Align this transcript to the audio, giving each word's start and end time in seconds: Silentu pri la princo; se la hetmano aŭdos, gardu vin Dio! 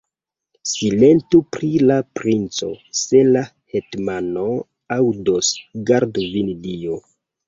Silentu 0.69 1.39
pri 1.57 1.67
la 1.89 1.97
princo; 2.19 2.69
se 2.99 3.21
la 3.35 3.43
hetmano 3.73 4.47
aŭdos, 4.97 5.51
gardu 5.91 6.25
vin 6.33 6.51
Dio! 6.65 6.99